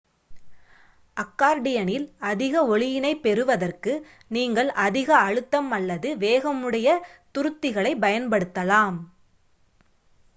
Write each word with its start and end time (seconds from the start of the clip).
அக்கார்டியனில் 1.17 2.07
அதிக 2.29 2.63
ஒலியினைப் 2.67 3.21
பெறுவதற்கு 3.21 3.93
நீங்கள் 4.31 4.69
அதிக 4.79 5.09
அழுத்தம் 5.19 5.69
அல்லது 5.71 6.17
வேகமுடைய 6.17 6.97
துருத்திகளைப் 7.35 8.01
பயன்படுத்தலாம் 8.01 8.99